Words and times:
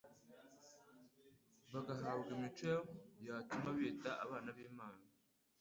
bagahabwa 1.73 2.29
imico 2.37 2.73
yatuma 3.27 3.69
bitwa 3.77 4.11
abana 4.23 4.49
b'Imana 4.55 5.05